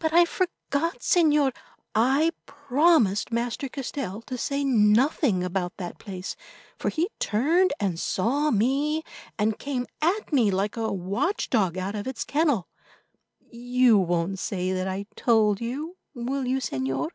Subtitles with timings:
[0.00, 1.54] But I forgot, Señor;
[1.94, 6.34] I promised Master Castell to say nothing about that place,
[6.76, 9.04] for he turned and saw me,
[9.38, 12.66] and came at me like a watchdog out of its kennel.
[13.48, 17.10] You won't say that I told you, will you, Señor?"